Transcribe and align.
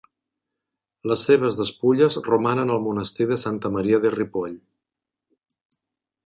Les 1.11 1.25
seves 1.27 1.59
despulles 1.59 2.17
romanen 2.29 2.71
al 2.77 2.81
monestir 2.87 3.29
de 3.33 3.39
Santa 3.43 3.73
Maria 3.77 4.01
de 4.07 4.13
Ripoll. 4.17 4.57